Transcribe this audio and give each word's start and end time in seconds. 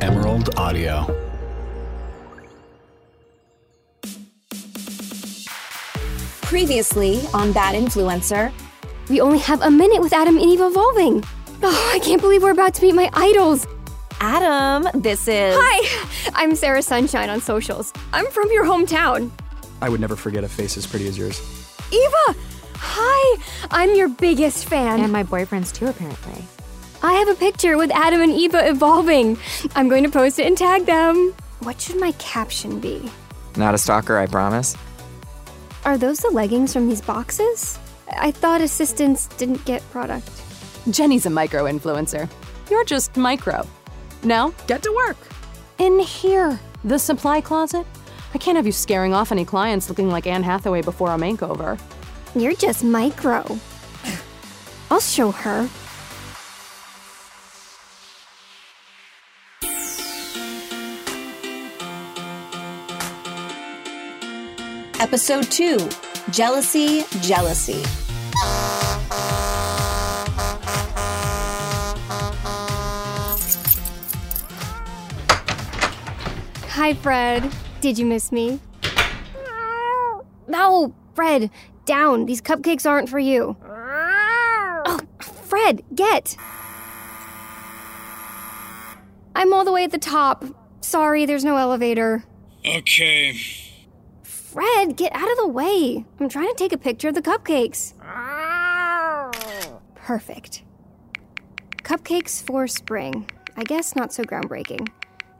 Emerald 0.00 0.54
Audio. 0.56 1.06
Previously 6.42 7.20
on 7.32 7.52
Bad 7.52 7.74
Influencer, 7.74 8.52
We 9.10 9.20
only 9.20 9.38
have 9.38 9.60
a 9.62 9.70
minute 9.70 10.00
with 10.00 10.12
Adam 10.12 10.36
and 10.36 10.46
Eva 10.46 10.66
evolving. 10.66 11.22
Oh, 11.62 11.90
I 11.94 11.98
can't 11.98 12.20
believe 12.20 12.42
we're 12.42 12.52
about 12.52 12.74
to 12.74 12.82
meet 12.82 12.94
my 12.94 13.10
idols. 13.12 13.66
Adam, 14.20 14.88
this 15.02 15.28
is. 15.28 15.54
Hi, 15.58 16.30
I'm 16.34 16.54
Sarah 16.54 16.82
Sunshine 16.82 17.28
on 17.28 17.40
socials. 17.40 17.92
I'm 18.12 18.26
from 18.28 18.50
your 18.50 18.64
hometown. 18.64 19.30
I 19.82 19.88
would 19.88 20.00
never 20.00 20.16
forget 20.16 20.44
a 20.44 20.48
face 20.48 20.76
as 20.78 20.86
pretty 20.86 21.08
as 21.08 21.18
yours. 21.18 21.40
Eva! 21.92 22.38
Hi, 22.76 23.42
I'm 23.70 23.94
your 23.94 24.08
biggest 24.08 24.66
fan. 24.66 25.00
And 25.00 25.12
my 25.12 25.22
boyfriend's 25.22 25.72
too, 25.72 25.86
apparently. 25.86 26.42
I 27.04 27.12
have 27.12 27.28
a 27.28 27.34
picture 27.34 27.76
with 27.76 27.90
Adam 27.90 28.22
and 28.22 28.32
Eva 28.32 28.66
evolving. 28.66 29.36
I'm 29.76 29.90
going 29.90 30.04
to 30.04 30.10
post 30.10 30.38
it 30.38 30.46
and 30.46 30.56
tag 30.56 30.86
them. 30.86 31.34
What 31.60 31.78
should 31.78 32.00
my 32.00 32.12
caption 32.12 32.80
be? 32.80 33.10
Not 33.56 33.74
a 33.74 33.78
stalker, 33.78 34.16
I 34.16 34.24
promise. 34.24 34.74
Are 35.84 35.98
those 35.98 36.20
the 36.20 36.30
leggings 36.30 36.72
from 36.72 36.88
these 36.88 37.02
boxes? 37.02 37.78
I 38.10 38.30
thought 38.30 38.62
assistants 38.62 39.26
didn't 39.36 39.62
get 39.66 39.82
product. 39.90 40.30
Jenny's 40.90 41.26
a 41.26 41.30
micro 41.30 41.64
influencer. 41.64 42.26
You're 42.70 42.86
just 42.86 43.18
micro. 43.18 43.66
Now, 44.22 44.54
get 44.66 44.82
to 44.84 44.92
work. 45.06 45.18
In 45.76 45.98
here, 45.98 46.58
the 46.84 46.98
supply 46.98 47.42
closet. 47.42 47.86
I 48.32 48.38
can't 48.38 48.56
have 48.56 48.64
you 48.64 48.72
scaring 48.72 49.12
off 49.12 49.30
any 49.30 49.44
clients 49.44 49.90
looking 49.90 50.08
like 50.08 50.26
Anne 50.26 50.42
Hathaway 50.42 50.80
before 50.80 51.12
a 51.12 51.18
makeover. 51.18 51.78
You're 52.34 52.54
just 52.54 52.82
micro. 52.82 53.58
I'll 54.90 55.00
show 55.00 55.32
her. 55.32 55.68
Episode 65.04 65.50
2 65.50 65.90
Jealousy, 66.30 67.04
Jealousy. 67.20 67.82
Hi, 76.70 76.94
Fred. 76.94 77.52
Did 77.82 77.98
you 77.98 78.06
miss 78.06 78.32
me? 78.32 78.58
No, 80.48 80.94
Fred, 81.14 81.50
down. 81.84 82.24
These 82.24 82.40
cupcakes 82.40 82.88
aren't 82.88 83.10
for 83.10 83.18
you. 83.18 83.58
Oh, 83.62 85.00
Fred, 85.20 85.82
get. 85.94 86.34
I'm 89.36 89.52
all 89.52 89.66
the 89.66 89.72
way 89.72 89.84
at 89.84 89.90
the 89.90 89.98
top. 89.98 90.46
Sorry, 90.80 91.26
there's 91.26 91.44
no 91.44 91.58
elevator. 91.58 92.24
Okay. 92.64 93.38
Fred, 94.54 94.96
get 94.96 95.12
out 95.12 95.28
of 95.28 95.36
the 95.38 95.48
way. 95.48 96.04
I'm 96.20 96.28
trying 96.28 96.46
to 96.46 96.54
take 96.54 96.72
a 96.72 96.78
picture 96.78 97.08
of 97.08 97.16
the 97.16 97.22
cupcakes. 97.22 97.94
Perfect. 99.96 100.62
Cupcakes 101.78 102.40
for 102.40 102.68
spring. 102.68 103.28
I 103.56 103.64
guess 103.64 103.96
not 103.96 104.12
so 104.12 104.22
groundbreaking. 104.22 104.86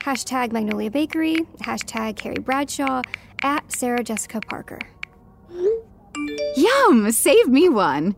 Hashtag 0.01 0.51
Magnolia 0.51 0.91
Bakery, 0.91 1.37
hashtag 1.61 2.17
Carrie 2.17 2.41
Bradshaw, 2.41 3.03
at 3.45 3.71
Sarah 3.71 4.03
Jessica 4.03 4.41
Parker. 4.41 4.81
Yum! 6.57 7.13
Save 7.13 7.47
me 7.49 7.69
one. 7.69 8.17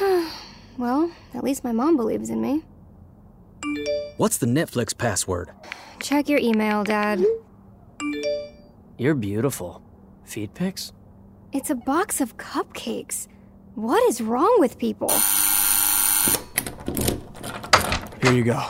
Well, 0.78 1.10
at 1.32 1.42
least 1.42 1.64
my 1.64 1.72
mom 1.72 1.96
believes 1.96 2.28
in 2.28 2.42
me. 2.42 2.62
What's 4.18 4.36
the 4.36 4.44
Netflix 4.44 4.94
password? 4.96 5.50
Check 6.00 6.28
your 6.28 6.38
email, 6.38 6.84
Dad. 6.84 7.24
You're 8.98 9.14
beautiful. 9.14 9.85
Feed 10.26 10.52
pics? 10.54 10.92
It's 11.52 11.70
a 11.70 11.74
box 11.74 12.20
of 12.20 12.36
cupcakes. 12.36 13.28
What 13.76 14.02
is 14.08 14.20
wrong 14.20 14.54
with 14.58 14.78
people? 14.78 15.08
Here 18.22 18.32
you 18.32 18.44
go. 18.44 18.62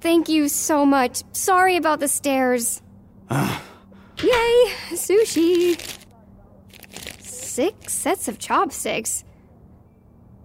Thank 0.00 0.28
you 0.28 0.48
so 0.48 0.84
much. 0.84 1.22
Sorry 1.32 1.76
about 1.76 2.00
the 2.00 2.08
stairs. 2.08 2.82
Ah. 3.30 3.62
Yay! 4.22 4.72
Sushi! 4.90 5.80
Six 7.22 7.92
sets 7.92 8.26
of 8.28 8.38
chopsticks. 8.38 9.24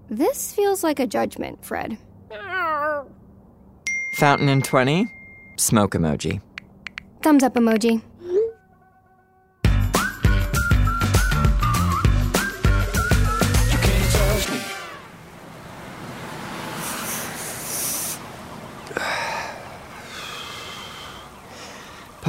This 0.10 0.54
feels 0.54 0.84
like 0.84 1.00
a 1.00 1.08
judgment, 1.08 1.66
Fred. 1.66 1.98
Fountain 4.16 4.50
in 4.50 4.62
20. 4.62 5.12
Smoke 5.58 5.92
emoji. 5.92 6.42
Thumbs 7.22 7.44
up 7.44 7.56
emoji. 7.56 8.02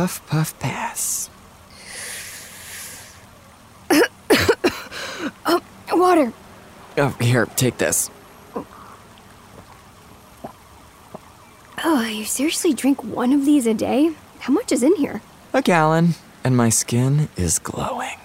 Puff, 0.01 0.27
puff, 0.29 0.59
pass. 0.59 1.29
Oh 5.45 5.61
water. 5.93 6.33
Oh, 6.97 7.15
here, 7.21 7.45
take 7.45 7.77
this. 7.77 8.09
Oh, 11.85 12.01
you 12.01 12.25
seriously 12.25 12.73
drink 12.73 13.05
one 13.05 13.35
of 13.35 13.45
these 13.45 13.67
a 13.67 13.75
day? 13.75 14.15
How 14.39 14.55
much 14.55 14.73
is 14.73 14.83
in 14.83 14.97
here? 14.97 15.21
A 15.53 15.61
gallon, 15.61 16.15
and 16.45 16.57
my 16.57 16.71
skin 16.71 17.29
is 17.37 17.59
glowing. 17.59 18.17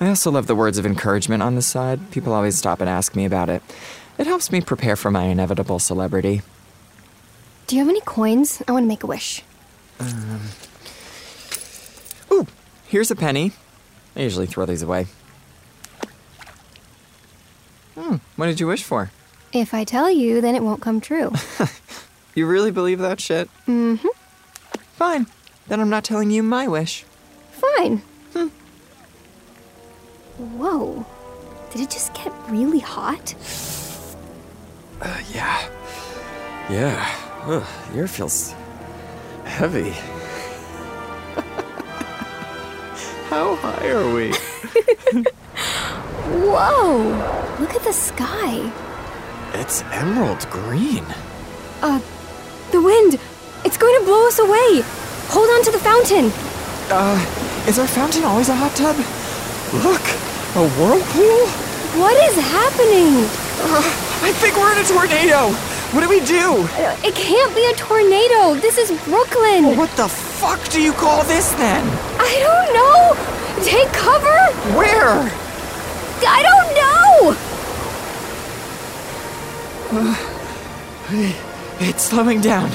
I 0.00 0.08
also 0.08 0.32
love 0.32 0.48
the 0.48 0.56
words 0.56 0.76
of 0.76 0.84
encouragement 0.84 1.40
on 1.40 1.54
the 1.54 1.62
side. 1.62 2.10
People 2.10 2.32
always 2.32 2.58
stop 2.58 2.80
and 2.80 2.90
ask 2.90 3.14
me 3.14 3.24
about 3.24 3.48
it. 3.48 3.62
It 4.18 4.26
helps 4.26 4.50
me 4.50 4.60
prepare 4.60 4.96
for 4.96 5.12
my 5.12 5.26
inevitable 5.26 5.78
celebrity. 5.78 6.42
Do 7.68 7.76
you 7.76 7.82
have 7.82 7.88
any 7.88 8.00
coins? 8.00 8.60
I 8.66 8.72
want 8.72 8.82
to 8.82 8.88
make 8.88 9.04
a 9.04 9.06
wish. 9.06 9.44
Ooh, 10.02 10.40
here's 12.88 13.10
a 13.10 13.16
penny. 13.16 13.52
I 14.14 14.22
usually 14.22 14.46
throw 14.46 14.66
these 14.66 14.82
away. 14.82 15.06
Hmm, 17.94 18.16
what 18.36 18.46
did 18.46 18.60
you 18.60 18.66
wish 18.66 18.82
for? 18.82 19.10
If 19.52 19.72
I 19.72 19.84
tell 19.84 20.10
you, 20.10 20.40
then 20.40 20.54
it 20.54 20.62
won't 20.62 20.82
come 20.82 21.00
true. 21.00 21.32
You 22.36 22.46
really 22.46 22.70
believe 22.70 22.98
that 22.98 23.18
shit? 23.18 23.48
mm 23.66 23.98
hmm. 23.98 24.08
Fine. 24.92 25.26
Then 25.68 25.80
I'm 25.80 25.88
not 25.88 26.04
telling 26.04 26.30
you 26.30 26.42
my 26.42 26.68
wish. 26.68 27.04
Fine. 27.50 28.02
Hmm. 28.34 28.48
Whoa. 30.58 31.06
Did 31.70 31.80
it 31.80 31.90
just 31.90 32.12
get 32.12 32.30
really 32.50 32.78
hot? 32.78 33.34
Uh, 35.00 35.18
yeah. 35.32 35.66
Yeah. 36.68 37.14
Ugh, 37.46 37.66
the 37.92 37.98
air 38.00 38.06
feels 38.06 38.54
heavy. 39.44 39.94
How 43.28 43.56
high 43.56 43.88
are 43.90 44.14
we? 44.14 44.30
Whoa! 46.46 47.56
Look 47.58 47.74
at 47.74 47.82
the 47.82 47.92
sky. 47.92 48.72
It's 49.54 49.82
emerald 49.90 50.48
green. 50.48 51.04
Uh, 51.82 52.00
the 52.70 52.80
wind! 52.80 53.18
It's 53.64 53.76
going 53.76 53.98
to 53.98 54.04
blow 54.06 54.28
us 54.28 54.38
away! 54.38 54.82
Hold 55.34 55.50
on 55.50 55.64
to 55.64 55.72
the 55.72 55.78
fountain! 55.78 56.30
Uh, 56.88 57.18
is 57.66 57.80
our 57.80 57.88
fountain 57.88 58.22
always 58.22 58.48
a 58.48 58.54
hot 58.54 58.76
tub? 58.76 58.94
Look, 59.82 60.06
a 60.54 60.62
whirlpool? 60.78 61.46
What 61.98 62.14
is 62.30 62.36
happening? 62.38 63.26
I 64.22 64.30
think 64.38 64.54
we're 64.56 64.70
in 64.70 64.78
a 64.78 64.86
tornado. 64.86 65.50
What 65.92 66.00
do 66.02 66.08
we 66.08 66.20
do? 66.20 66.66
Uh, 66.76 66.96
It 67.04 67.14
can't 67.14 67.54
be 67.54 67.64
a 67.66 67.74
tornado! 67.74 68.54
This 68.60 68.76
is 68.78 68.90
Brooklyn! 69.04 69.76
What 69.76 69.90
the 69.96 70.08
fuck 70.08 70.60
do 70.68 70.80
you 70.82 70.92
call 70.92 71.22
this 71.24 71.50
then? 71.52 71.84
I 72.18 72.32
don't 72.46 72.72
know! 72.74 73.14
Take 73.64 73.88
cover! 73.92 74.38
Where? 74.76 75.30
I 76.28 76.42
don't 76.42 76.74
know! 76.80 77.36
It's 81.78 82.02
slowing 82.04 82.40
down. 82.40 82.70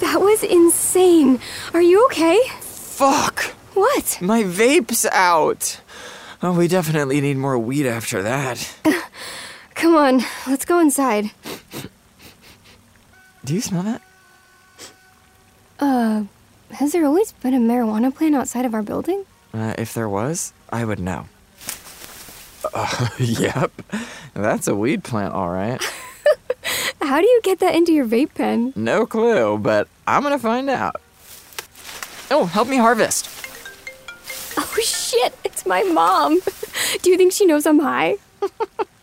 That 0.00 0.20
was 0.20 0.42
insane. 0.42 1.40
Are 1.72 1.80
you 1.82 2.04
okay? 2.06 2.38
Fuck. 2.60 3.54
What? 3.74 4.18
My 4.20 4.42
vape's 4.44 5.06
out. 5.06 5.80
Oh, 6.42 6.52
we 6.52 6.68
definitely 6.68 7.20
need 7.20 7.36
more 7.38 7.58
weed 7.58 7.86
after 7.86 8.22
that. 8.22 8.76
Come 9.76 9.94
on, 9.94 10.22
let's 10.46 10.64
go 10.64 10.80
inside. 10.80 11.30
Do 13.44 13.54
you 13.54 13.60
smell 13.60 13.82
that? 13.82 14.02
Uh, 15.78 16.24
has 16.72 16.92
there 16.92 17.04
always 17.04 17.32
been 17.32 17.54
a 17.54 17.58
marijuana 17.58 18.12
plant 18.12 18.34
outside 18.34 18.64
of 18.64 18.74
our 18.74 18.82
building? 18.82 19.24
Uh, 19.52 19.74
if 19.78 19.94
there 19.94 20.08
was, 20.08 20.52
I 20.70 20.84
would 20.84 20.98
know. 20.98 21.26
Uh, 22.74 23.08
yep. 23.18 23.70
That's 24.34 24.66
a 24.66 24.74
weed 24.74 25.04
plant, 25.04 25.34
all 25.34 25.50
right. 25.50 25.80
How 27.00 27.06
How 27.16 27.20
do 27.20 27.26
you 27.26 27.40
get 27.44 27.60
that 27.60 27.74
into 27.74 27.92
your 27.92 28.06
vape 28.06 28.34
pen? 28.34 28.72
No 28.74 29.06
clue, 29.06 29.58
but 29.58 29.88
I'm 30.06 30.22
gonna 30.22 30.38
find 30.38 30.68
out. 30.68 31.00
Oh, 32.30 32.46
help 32.46 32.68
me 32.68 32.76
harvest. 32.76 33.28
Oh 34.58 34.78
shit, 34.82 35.32
it's 35.44 35.64
my 35.66 35.82
mom. 35.84 36.40
Do 37.02 37.10
you 37.10 37.16
think 37.16 37.32
she 37.32 37.46
knows 37.46 37.66
I'm 37.66 37.78
high? 37.78 38.16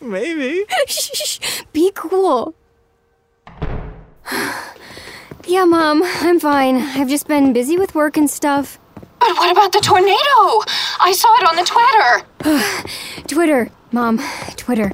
Maybe. 0.04 0.66
Shh, 0.88 1.40
be 1.74 1.92
cool. 1.96 2.54
yeah, 5.48 5.64
Mom, 5.64 6.04
I'm 6.04 6.40
fine. 6.40 6.76
I've 6.76 7.08
just 7.08 7.28
been 7.28 7.54
busy 7.54 7.78
with 7.78 7.96
work 7.96 8.18
and 8.18 8.30
stuff. 8.30 8.80
But 9.20 9.30
what 9.38 9.52
about 9.52 9.72
the 9.72 9.80
tornado? 9.80 10.64
I 11.00 11.14
saw 11.16 11.34
it 11.38 11.48
on 11.48 11.56
the 11.56 11.64
Twitter. 11.64 13.24
Twitter, 13.28 13.72
Mom, 13.94 14.20
Twitter. 14.58 14.92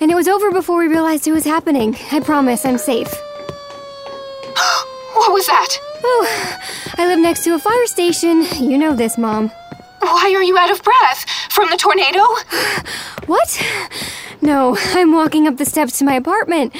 And 0.00 0.10
it 0.10 0.14
was 0.14 0.28
over 0.28 0.50
before 0.50 0.78
we 0.78 0.88
realized 0.88 1.26
it 1.26 1.32
was 1.32 1.44
happening. 1.44 1.96
I 2.12 2.20
promise 2.20 2.64
I'm 2.64 2.78
safe. 2.78 3.08
What 5.14 5.32
was 5.32 5.46
that? 5.46 5.78
Oh, 6.02 6.58
I 6.98 7.06
live 7.06 7.20
next 7.20 7.44
to 7.44 7.54
a 7.54 7.58
fire 7.58 7.86
station. 7.86 8.44
You 8.60 8.76
know 8.76 8.94
this, 8.94 9.16
Mom. 9.16 9.48
Why 10.00 10.34
are 10.36 10.42
you 10.42 10.58
out 10.58 10.70
of 10.70 10.82
breath? 10.82 11.24
From 11.50 11.70
the 11.70 11.76
tornado? 11.76 12.20
What? 13.26 13.48
No, 14.44 14.76
I'm 14.78 15.10
walking 15.12 15.48
up 15.48 15.56
the 15.56 15.64
steps 15.64 15.98
to 15.98 16.04
my 16.04 16.16
apartment 16.16 16.74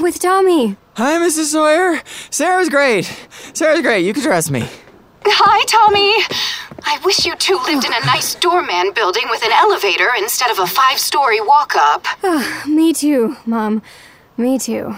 with 0.00 0.18
Tommy. 0.18 0.76
Hi, 0.94 1.18
Mrs. 1.18 1.52
Sawyer. 1.52 2.00
Sarah's 2.30 2.70
great. 2.70 3.04
Sarah's 3.52 3.82
great. 3.82 4.06
You 4.06 4.14
can 4.14 4.22
trust 4.22 4.50
me. 4.50 4.66
Hi, 5.26 5.64
Tommy. 5.66 6.24
I 6.86 6.98
wish 7.04 7.26
you 7.26 7.36
two 7.36 7.58
lived 7.66 7.84
in 7.84 7.92
a 7.92 8.00
nice 8.06 8.34
doorman 8.36 8.92
building 8.94 9.24
with 9.28 9.44
an 9.44 9.52
elevator 9.52 10.08
instead 10.16 10.50
of 10.50 10.58
a 10.58 10.66
five 10.66 10.98
story 10.98 11.38
walk 11.38 11.76
up. 11.76 12.06
Ah, 12.22 12.64
me 12.66 12.94
too, 12.94 13.36
Mom. 13.44 13.82
Me 14.38 14.58
too. 14.58 14.96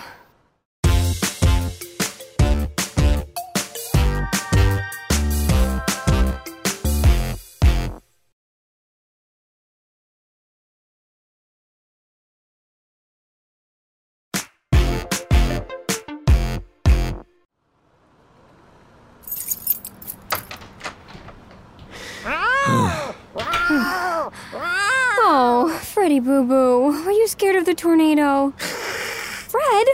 Freddy 26.16 26.26
Boo 26.26 26.44
Boo, 26.46 26.84
are 27.06 27.12
you 27.12 27.28
scared 27.28 27.56
of 27.56 27.66
the 27.66 27.74
tornado? 27.74 28.50
Fred, 28.56 29.86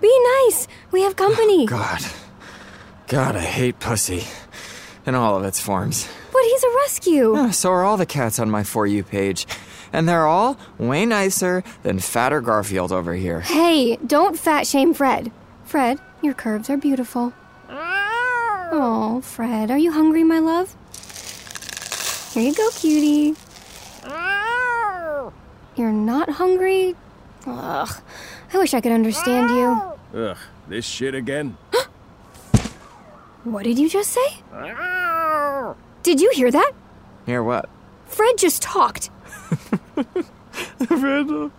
be 0.00 0.20
nice. 0.46 0.66
We 0.92 1.02
have 1.02 1.14
company. 1.14 1.66
God. 1.66 2.00
God, 3.06 3.36
I 3.36 3.40
hate 3.42 3.78
pussy. 3.78 4.24
In 5.04 5.14
all 5.14 5.36
of 5.36 5.44
its 5.44 5.60
forms. 5.60 6.08
But 6.32 6.42
he's 6.42 6.64
a 6.64 6.70
rescue. 6.84 7.34
Uh, 7.34 7.52
So 7.52 7.70
are 7.70 7.84
all 7.84 7.98
the 7.98 8.06
cats 8.06 8.38
on 8.38 8.50
my 8.50 8.62
For 8.62 8.86
You 8.86 9.02
page. 9.02 9.46
And 9.92 10.08
they're 10.08 10.26
all 10.26 10.58
way 10.78 11.04
nicer 11.04 11.62
than 11.82 11.98
Fatter 11.98 12.40
Garfield 12.40 12.90
over 12.90 13.12
here. 13.14 13.40
Hey, 13.40 13.96
don't 13.96 14.38
fat 14.38 14.66
shame 14.66 14.94
Fred. 14.94 15.30
Fred, 15.64 15.98
your 16.22 16.34
curves 16.34 16.70
are 16.70 16.78
beautiful. 16.78 17.32
Oh, 17.70 19.20
Fred, 19.22 19.70
are 19.70 19.78
you 19.78 19.92
hungry, 19.92 20.24
my 20.24 20.38
love? 20.38 20.74
Here 22.32 22.42
you 22.42 22.54
go, 22.54 22.70
cutie. 22.70 23.34
You're 25.78 25.92
not 25.92 26.28
hungry? 26.28 26.96
Ugh, 27.46 27.88
I 28.52 28.58
wish 28.58 28.74
I 28.74 28.80
could 28.80 28.90
understand 28.90 29.50
you. 29.50 30.20
Ugh, 30.20 30.36
this 30.68 30.84
shit 30.84 31.14
again? 31.14 31.56
What 33.44 33.62
did 33.62 33.78
you 33.78 33.88
just 33.88 34.10
say? 34.12 34.42
Did 36.02 36.20
you 36.20 36.30
hear 36.34 36.50
that? 36.50 36.72
Hear 37.24 37.42
what? 37.42 37.68
Fred 38.06 38.36
just 38.36 38.60
talked. 38.60 39.10
Fred, 40.86 41.50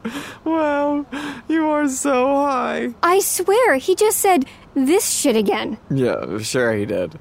wow, 0.44 1.06
you 1.48 1.68
are 1.68 1.88
so 1.88 2.28
high. 2.36 2.94
I 3.02 3.20
swear, 3.20 3.78
he 3.78 3.96
just 3.96 4.20
said 4.20 4.46
this 4.76 5.10
shit 5.10 5.36
again. 5.36 5.78
Yeah, 5.90 6.38
sure 6.40 6.74
he 6.74 6.86
did. 6.86 7.18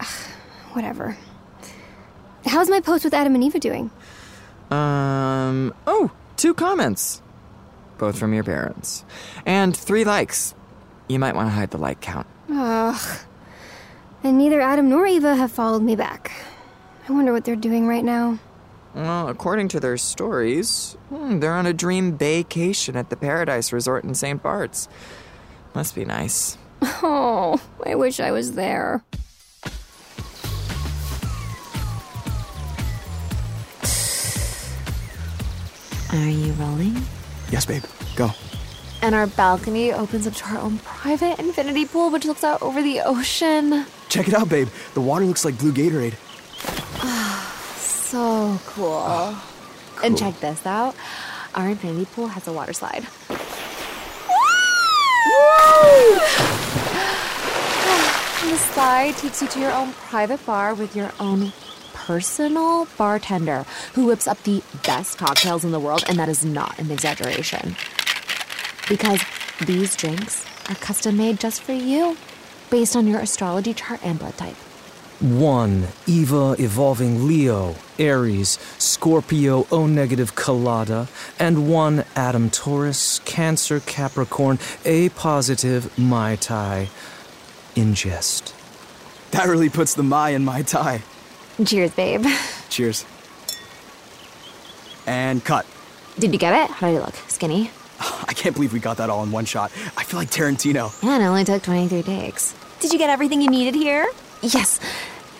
Whatever. 0.72 1.16
How's 2.46 2.70
my 2.70 2.80
post 2.80 3.04
with 3.04 3.14
Adam 3.14 3.34
and 3.34 3.44
Eva 3.44 3.58
doing? 3.58 3.90
Um, 4.70 5.74
oh, 5.86 6.10
two 6.36 6.54
comments. 6.54 7.22
Both 7.98 8.18
from 8.18 8.34
your 8.34 8.44
parents. 8.44 9.04
And 9.46 9.76
three 9.76 10.04
likes. 10.04 10.54
You 11.08 11.18
might 11.18 11.34
want 11.34 11.48
to 11.48 11.52
hide 11.52 11.70
the 11.70 11.78
like 11.78 12.00
count. 12.00 12.26
Ugh. 12.50 13.18
And 14.22 14.38
neither 14.38 14.60
Adam 14.60 14.88
nor 14.88 15.06
Eva 15.06 15.36
have 15.36 15.52
followed 15.52 15.82
me 15.82 15.96
back. 15.96 16.32
I 17.08 17.12
wonder 17.12 17.32
what 17.32 17.44
they're 17.44 17.56
doing 17.56 17.86
right 17.86 18.04
now. 18.04 18.38
Well, 18.94 19.28
according 19.28 19.68
to 19.68 19.80
their 19.80 19.96
stories, 19.96 20.96
hmm, 21.08 21.40
they're 21.40 21.52
on 21.54 21.66
a 21.66 21.72
dream 21.72 22.16
vacation 22.16 22.96
at 22.96 23.10
the 23.10 23.16
Paradise 23.16 23.72
Resort 23.72 24.04
in 24.04 24.14
St. 24.14 24.42
Bart's. 24.42 24.88
Must 25.74 25.94
be 25.94 26.04
nice. 26.04 26.58
Oh, 27.02 27.60
I 27.84 27.94
wish 27.94 28.20
I 28.20 28.30
was 28.30 28.52
there. 28.52 29.02
Are 36.14 36.28
you 36.28 36.52
rolling? 36.54 36.96
Yes, 37.50 37.66
babe. 37.66 37.84
Go. 38.16 38.30
And 39.02 39.14
our 39.14 39.26
balcony 39.26 39.92
opens 39.92 40.26
up 40.26 40.34
to 40.34 40.44
our 40.46 40.58
own 40.58 40.78
private 40.78 41.38
infinity 41.38 41.84
pool, 41.84 42.10
which 42.10 42.24
looks 42.24 42.42
out 42.42 42.62
over 42.62 42.82
the 42.82 43.00
ocean. 43.00 43.84
Check 44.08 44.28
it 44.28 44.34
out, 44.34 44.48
babe. 44.48 44.68
The 44.94 45.00
water 45.02 45.26
looks 45.26 45.44
like 45.44 45.58
blue 45.58 45.72
Gatorade. 45.72 46.14
So 48.14 48.60
cool. 48.66 49.02
Ah, 49.02 49.52
and 50.04 50.16
check 50.16 50.38
this 50.38 50.64
out 50.64 50.94
our 51.54 51.68
infinity 51.68 52.06
pool 52.06 52.26
has 52.28 52.46
a 52.48 52.52
water 52.52 52.72
slide. 52.72 53.06
Woo! 53.28 53.38
And 58.44 58.52
the 58.52 58.58
slide 58.58 59.16
takes 59.16 59.40
you 59.40 59.48
to 59.48 59.58
your 59.60 59.72
own 59.72 59.94
private 59.94 60.44
bar 60.44 60.74
with 60.74 60.94
your 60.94 61.10
own 61.18 61.50
personal 62.06 62.86
bartender 62.98 63.64
who 63.94 64.04
whips 64.06 64.28
up 64.28 64.42
the 64.42 64.62
best 64.84 65.16
cocktails 65.16 65.64
in 65.64 65.72
the 65.72 65.80
world, 65.80 66.04
and 66.06 66.18
that 66.18 66.28
is 66.28 66.44
not 66.44 66.78
an 66.78 66.90
exaggeration. 66.90 67.76
Because 68.88 69.22
these 69.64 69.96
drinks 69.96 70.44
are 70.68 70.74
custom 70.74 71.16
made 71.16 71.40
just 71.40 71.62
for 71.62 71.72
you, 71.72 72.16
based 72.68 72.94
on 72.94 73.06
your 73.06 73.20
astrology 73.20 73.72
chart 73.72 74.00
and 74.04 74.18
blood 74.18 74.36
type. 74.36 74.56
One, 75.20 75.88
Eva 76.06 76.56
evolving 76.58 77.26
Leo, 77.26 77.76
Aries, 77.98 78.58
Scorpio, 78.76 79.66
O 79.70 79.86
negative 79.86 80.34
Colada, 80.34 81.08
and 81.38 81.70
one, 81.70 82.04
Adam 82.14 82.50
Taurus, 82.50 83.20
Cancer, 83.20 83.80
Capricorn, 83.80 84.58
A 84.84 85.08
positive 85.10 85.96
Mai 85.98 86.36
Tai. 86.36 86.90
Ingest. 87.74 88.52
That 89.30 89.46
really 89.46 89.70
puts 89.70 89.94
the 89.94 90.02
Mai 90.02 90.30
in 90.30 90.44
my 90.44 90.62
tie. 90.62 91.02
Cheers, 91.62 91.92
babe. 91.92 92.26
Cheers. 92.68 93.04
And 95.06 95.44
cut. 95.44 95.66
Did 96.18 96.32
you 96.32 96.38
get 96.38 96.64
it? 96.64 96.70
How 96.70 96.88
did 96.88 96.96
I 96.96 97.04
look? 97.04 97.14
Skinny? 97.28 97.70
I 98.00 98.32
can't 98.34 98.54
believe 98.54 98.72
we 98.72 98.80
got 98.80 98.96
that 98.96 99.10
all 99.10 99.22
in 99.22 99.30
one 99.30 99.44
shot. 99.44 99.70
I 99.96 100.04
feel 100.04 100.18
like 100.18 100.30
Tarantino. 100.30 100.90
Yeah, 101.02 101.18
it 101.18 101.24
only 101.24 101.44
took 101.44 101.62
23 101.62 102.02
takes. 102.02 102.54
Did 102.80 102.92
you 102.92 102.98
get 102.98 103.10
everything 103.10 103.40
you 103.40 103.50
needed 103.50 103.74
here? 103.74 104.06
Yes. 104.42 104.78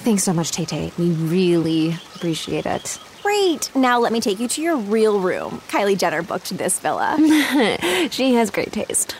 Thanks 0.04 0.22
so 0.22 0.32
much, 0.32 0.50
Tay 0.52 0.64
Tay. 0.66 0.92
We 0.98 1.10
really 1.10 1.94
appreciate 2.14 2.66
it. 2.66 2.98
Great. 3.22 3.74
Now 3.74 3.98
let 3.98 4.12
me 4.12 4.20
take 4.20 4.38
you 4.38 4.48
to 4.48 4.62
your 4.62 4.76
real 4.76 5.18
room. 5.18 5.62
Kylie 5.68 5.98
Jenner 5.98 6.22
booked 6.22 6.56
this 6.56 6.78
villa. 6.78 7.16
She 8.10 8.34
has 8.34 8.50
great 8.50 8.72
taste. 8.72 9.16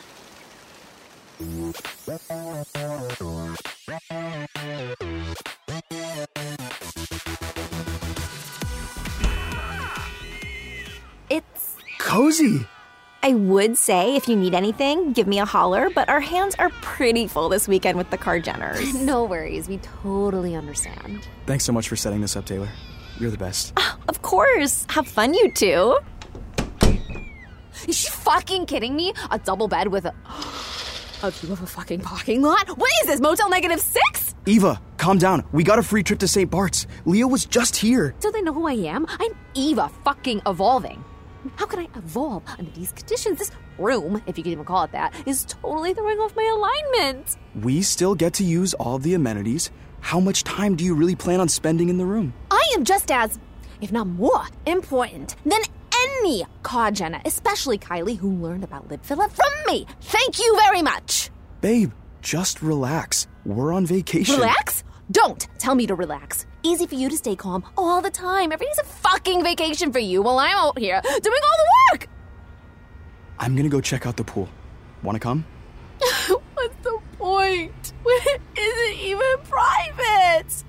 Cozy. 12.15 12.65
I 13.23 13.33
would 13.33 13.77
say 13.77 14.15
if 14.15 14.29
you 14.29 14.37
need 14.37 14.55
anything, 14.55 15.11
give 15.11 15.27
me 15.27 15.37
a 15.39 15.43
holler, 15.43 15.89
but 15.93 16.07
our 16.07 16.21
hands 16.21 16.55
are 16.57 16.69
pretty 16.81 17.27
full 17.27 17.49
this 17.49 17.67
weekend 17.67 17.97
with 17.97 18.09
the 18.09 18.17
Kar-Jenners. 18.17 18.93
No 19.03 19.25
worries. 19.25 19.67
We 19.67 19.79
totally 19.79 20.55
understand. 20.55 21.27
Thanks 21.45 21.65
so 21.65 21.73
much 21.73 21.89
for 21.89 21.97
setting 21.97 22.21
this 22.21 22.37
up, 22.37 22.45
Taylor. 22.45 22.69
You're 23.19 23.31
the 23.31 23.37
best. 23.37 23.73
Ah, 23.75 23.97
of 24.07 24.21
course. 24.21 24.85
Have 24.87 25.09
fun, 25.09 25.33
you 25.33 25.51
two. 25.51 25.97
Is 27.85 27.97
she 27.97 28.09
fucking 28.09 28.65
kidding 28.67 28.95
me? 28.95 29.11
A 29.31 29.37
double 29.37 29.67
bed 29.67 29.89
with 29.89 30.05
a. 30.05 30.13
A 31.23 31.31
view 31.31 31.51
of 31.51 31.61
a 31.61 31.65
fucking 31.65 31.99
parking 32.01 32.41
lot? 32.41 32.69
What 32.77 32.91
is 33.01 33.07
this, 33.07 33.19
Motel 33.19 33.49
Negative 33.49 33.79
Six? 33.79 34.35
Eva, 34.45 34.79
calm 34.97 35.17
down. 35.17 35.43
We 35.51 35.63
got 35.63 35.79
a 35.79 35.83
free 35.83 36.03
trip 36.03 36.19
to 36.19 36.27
St. 36.29 36.49
Bart's. 36.49 36.87
Leo 37.05 37.27
was 37.27 37.45
just 37.45 37.75
here. 37.75 38.13
Do 38.21 38.31
they 38.31 38.41
know 38.41 38.53
who 38.53 38.67
I 38.67 38.73
am? 38.95 39.05
I'm 39.09 39.31
Eva 39.53 39.89
fucking 40.05 40.41
evolving. 40.45 41.03
How 41.55 41.65
can 41.65 41.79
I 41.79 41.87
evolve 41.95 42.43
under 42.57 42.71
these 42.71 42.91
conditions? 42.91 43.39
This 43.39 43.51
room, 43.77 44.21
if 44.27 44.37
you 44.37 44.43
can 44.43 44.51
even 44.51 44.65
call 44.65 44.83
it 44.83 44.91
that, 44.91 45.13
is 45.27 45.45
totally 45.45 45.93
throwing 45.93 46.19
off 46.19 46.35
my 46.35 46.43
alignment. 46.43 47.37
We 47.61 47.81
still 47.81 48.15
get 48.15 48.33
to 48.35 48.43
use 48.43 48.73
all 48.73 48.97
the 48.97 49.13
amenities. 49.13 49.71
How 50.01 50.19
much 50.19 50.43
time 50.43 50.75
do 50.75 50.83
you 50.83 50.95
really 50.95 51.15
plan 51.15 51.39
on 51.39 51.49
spending 51.49 51.89
in 51.89 51.97
the 51.97 52.05
room? 52.05 52.33
I 52.51 52.73
am 52.75 52.83
just 52.83 53.11
as, 53.11 53.39
if 53.81 53.91
not 53.91 54.07
more, 54.07 54.45
important 54.65 55.35
than 55.45 55.61
any 55.93 56.45
Kar-Jenner, 56.63 57.21
especially 57.25 57.77
Kylie, 57.77 58.17
who 58.17 58.31
learned 58.31 58.63
about 58.63 58.89
Libvilla 58.89 59.31
from 59.31 59.53
me. 59.67 59.85
Thank 60.01 60.39
you 60.39 60.55
very 60.57 60.81
much. 60.81 61.29
Babe, 61.61 61.91
just 62.21 62.61
relax. 62.61 63.27
We're 63.45 63.73
on 63.73 63.85
vacation. 63.85 64.35
Relax? 64.35 64.83
Don't 65.11 65.47
tell 65.59 65.75
me 65.75 65.85
to 65.87 65.95
relax. 65.95 66.45
Easy 66.63 66.87
for 66.87 66.95
you 66.95 67.09
to 67.09 67.17
stay 67.17 67.35
calm 67.35 67.63
all 67.77 68.01
the 68.01 68.09
time. 68.09 68.51
Everything's 68.51 68.79
a 68.79 68.83
fucking 68.83 69.43
vacation 69.43 69.91
for 69.91 69.99
you 69.99 70.21
while 70.21 70.39
I'm 70.39 70.55
out 70.57 70.79
here 70.79 70.99
doing 71.01 71.41
all 71.43 71.57
the 71.57 71.97
work. 71.97 72.09
I'm 73.37 73.55
gonna 73.55 73.69
go 73.69 73.81
check 73.81 74.07
out 74.07 74.17
the 74.17 74.23
pool. 74.23 74.49
Wanna 75.03 75.19
come? 75.19 75.45
What's 76.55 76.75
the 76.81 76.99
point? 77.17 77.93
It 78.07 78.41
isn't 78.57 79.05
even 79.05 79.37
private. 79.49 80.63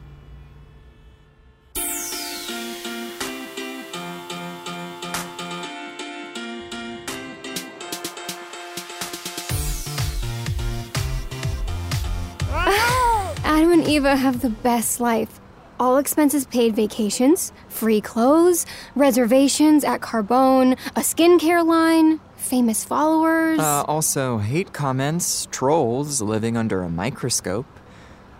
Adam 13.96 14.18
have 14.18 14.42
the 14.42 14.50
best 14.50 15.00
life. 15.00 15.40
All 15.80 15.96
expenses 15.96 16.46
paid 16.46 16.76
vacations, 16.76 17.52
free 17.68 18.02
clothes, 18.02 18.66
reservations 18.94 19.84
at 19.84 20.00
Carbone, 20.00 20.72
a 20.94 21.00
skincare 21.00 21.66
line, 21.66 22.20
famous 22.36 22.84
followers. 22.84 23.58
Uh, 23.58 23.84
also, 23.88 24.38
hate 24.38 24.74
comments, 24.74 25.48
trolls, 25.50 26.20
living 26.20 26.58
under 26.58 26.82
a 26.82 26.90
microscope. 26.90 27.66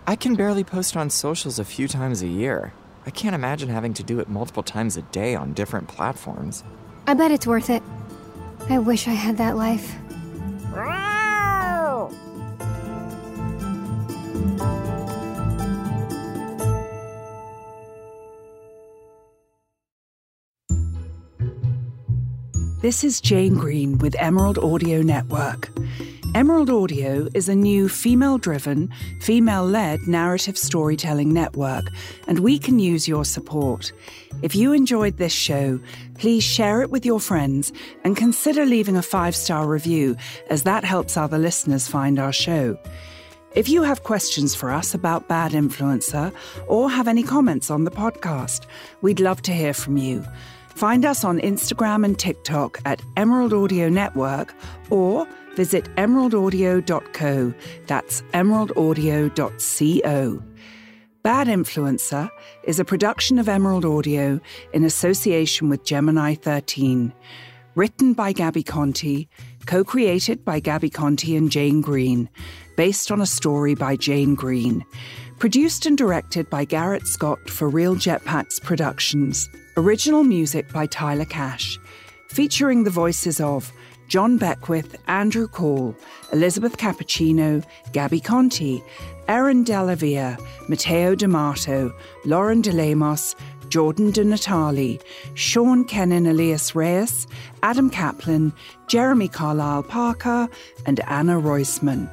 I 0.06 0.14
can 0.14 0.34
barely 0.34 0.62
post 0.62 0.94
on 0.94 1.08
socials 1.08 1.58
a 1.58 1.64
few 1.64 1.88
times 1.88 2.22
a 2.22 2.28
year. 2.28 2.75
I 3.06 3.10
can't 3.10 3.34
imagine 3.34 3.70
having 3.70 3.94
to 3.94 4.02
do 4.02 4.20
it 4.20 4.28
multiple 4.28 4.62
times 4.62 4.98
a 4.98 5.02
day 5.02 5.34
on 5.34 5.54
different 5.54 5.88
platforms. 5.88 6.64
I 7.06 7.14
bet 7.14 7.30
it's 7.30 7.46
worth 7.46 7.70
it. 7.70 7.82
I 8.68 8.78
wish 8.78 9.08
I 9.08 9.12
had 9.12 9.38
that 9.38 9.56
life. 9.56 9.94
This 22.83 23.02
is 23.02 23.23
Jane 23.23 23.54
Green 23.54 23.97
with 23.99 24.14
Emerald 24.18 24.59
Audio 24.59 25.00
Network. 25.00 25.71
Emerald 26.35 26.68
Audio 26.68 27.26
is 27.33 27.49
a 27.49 27.54
new 27.54 27.88
female 27.88 28.37
driven, 28.37 28.92
female 29.23 29.64
led 29.64 29.99
narrative 30.06 30.59
storytelling 30.59 31.33
network, 31.33 31.87
and 32.28 32.40
we 32.40 32.59
can 32.59 32.78
use 32.78 33.09
your 33.09 33.25
support. 33.25 33.92
If 34.42 34.54
you 34.54 34.75
enjoyed 34.75 35.16
this 35.16 35.33
show, 35.33 35.80
please 36.18 36.45
share 36.45 36.83
it 36.83 36.90
with 36.90 37.06
your 37.06 37.18
friends 37.18 37.73
and 38.04 38.14
consider 38.14 38.66
leaving 38.66 38.97
a 38.97 39.02
five 39.02 39.35
star 39.35 39.66
review, 39.66 40.14
as 40.50 40.64
that 40.64 40.85
helps 40.85 41.16
other 41.16 41.38
listeners 41.38 41.88
find 41.88 42.18
our 42.18 42.33
show. 42.33 42.78
If 43.54 43.71
you 43.71 43.85
have 43.85 44.02
questions 44.02 44.54
for 44.54 44.71
us 44.71 44.92
about 44.92 45.28
Bad 45.28 45.52
Influencer 45.52 46.30
or 46.68 46.90
have 46.90 47.09
any 47.09 47.23
comments 47.23 47.71
on 47.71 47.85
the 47.85 47.90
podcast, 47.90 48.66
we'd 49.00 49.18
love 49.18 49.40
to 49.42 49.54
hear 49.54 49.73
from 49.73 49.97
you. 49.97 50.23
Find 50.76 51.04
us 51.06 51.25
on 51.25 51.40
Instagram 51.40 52.04
and 52.04 52.16
TikTok 52.18 52.80
at 52.85 53.00
Emerald 53.16 53.54
Audio 53.54 53.88
Network 53.88 54.54
or 54.90 55.26
visit 55.54 55.87
emeraldaudio.co. 55.97 57.54
That's 57.87 58.21
emeraldaudio.co. 58.35 60.42
Bad 61.23 61.47
Influencer 61.47 62.28
is 62.64 62.78
a 62.78 62.85
production 62.85 63.38
of 63.38 63.49
Emerald 63.49 63.87
Audio 63.87 64.38
in 64.75 64.85
association 64.85 65.71
with 65.71 65.83
Gemini 65.83 66.35
13. 66.35 67.11
Written 67.75 68.12
by 68.12 68.33
Gabby 68.33 68.62
Conti, 68.62 69.30
co 69.64 69.83
created 69.83 70.45
by 70.45 70.61
Gabby 70.61 70.90
Conti 70.90 71.37
and 71.37 71.50
Jane 71.50 71.80
Green, 71.80 72.28
based 72.76 73.11
on 73.11 73.23
a 73.23 73.26
story 73.26 73.75
by 73.75 73.97
Jane 73.97 74.35
Green. 74.35 74.85
Produced 75.38 75.87
and 75.87 75.97
directed 75.97 76.50
by 76.50 76.66
Garrett 76.66 77.06
Scott 77.06 77.49
for 77.49 77.66
Real 77.66 77.97
Jetpacks 77.97 78.62
Productions. 78.62 79.49
Original 79.78 80.25
music 80.25 80.73
by 80.73 80.87
Tyler 80.87 81.26
Cash. 81.26 81.78
Featuring 82.28 82.85
the 82.85 82.90
voices 82.90 83.42
of 83.42 83.71
John 84.09 84.38
Beckwith, 84.38 84.97
Andrew 85.06 85.47
Call, 85.47 85.95
Elizabeth 86.33 86.78
Cappuccino, 86.78 87.62
Gabby 87.92 88.18
Conti, 88.18 88.83
Erin 89.28 89.66
Delavia, 89.66 90.40
Matteo 90.71 91.14
D'Amato, 91.14 91.95
Lauren 92.25 92.62
DeLemos, 92.62 93.35
Jordan 93.68 94.12
De 94.12 94.25
Natali, 94.25 94.99
Sean 95.35 95.85
Kennan 95.85 96.26
Elias 96.26 96.75
Reyes, 96.75 97.26
Adam 97.62 97.90
Kaplan, 97.90 98.54
Jeremy 98.87 99.28
Carlisle 99.28 99.83
Parker, 99.83 100.49
and 100.87 101.00
Anna 101.00 101.38
Roisman. 101.38 102.09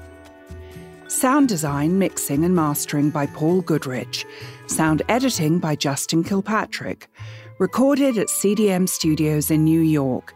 Sound 1.07 1.47
design, 1.47 1.97
mixing, 1.97 2.43
and 2.43 2.55
mastering 2.55 3.09
by 3.09 3.27
Paul 3.27 3.61
Goodrich. 3.61 4.25
Sound 4.67 5.01
editing 5.07 5.59
by 5.59 5.77
Justin 5.77 6.25
Kilpatrick. 6.25 7.07
Recorded 7.59 8.17
at 8.17 8.27
CDM 8.27 8.89
Studios 8.89 9.51
in 9.51 9.63
New 9.63 9.81
York. 9.81 10.33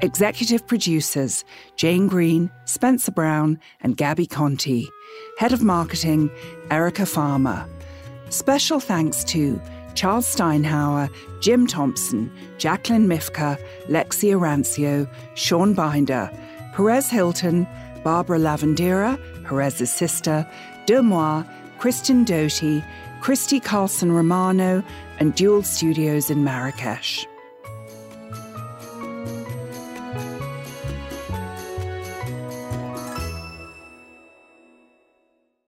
Executive 0.00 0.64
producers 0.64 1.44
Jane 1.74 2.06
Green, 2.06 2.52
Spencer 2.66 3.10
Brown, 3.10 3.58
and 3.80 3.96
Gabby 3.96 4.26
Conti. 4.26 4.88
Head 5.38 5.52
of 5.52 5.62
marketing 5.62 6.30
Erica 6.70 7.04
Farmer. 7.04 7.66
Special 8.30 8.78
thanks 8.78 9.24
to 9.24 9.60
Charles 9.94 10.32
Steinhauer, 10.32 11.10
Jim 11.40 11.66
Thompson, 11.66 12.30
Jacqueline 12.58 13.08
Mifka, 13.08 13.58
Lexi 13.88 14.32
Arancio, 14.32 15.12
Sean 15.34 15.74
Binder, 15.74 16.30
Perez 16.74 17.10
Hilton, 17.10 17.66
Barbara 18.04 18.38
Lavandera, 18.38 19.18
Perez's 19.44 19.92
sister, 19.92 20.48
Demois, 20.86 21.44
Kristen 21.78 22.22
Doty, 22.22 22.84
Christy 23.20 23.60
Carlson 23.60 24.10
Romano, 24.10 24.82
and 25.22 25.36
Dual 25.36 25.62
Studios 25.62 26.30
in 26.30 26.42
Marrakesh. 26.42 27.28